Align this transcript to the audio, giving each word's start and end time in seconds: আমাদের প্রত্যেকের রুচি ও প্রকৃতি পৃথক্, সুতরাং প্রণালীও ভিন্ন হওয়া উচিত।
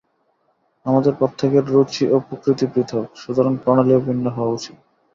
আমাদের 0.85 1.13
প্রত্যেকের 1.15 1.65
রুচি 1.65 2.05
ও 2.07 2.17
প্রকৃতি 2.27 2.65
পৃথক্, 2.73 3.07
সুতরাং 3.15 3.53
প্রণালীও 3.57 4.05
ভিন্ন 4.07 4.25
হওয়া 4.29 4.53
উচিত। 4.53 4.75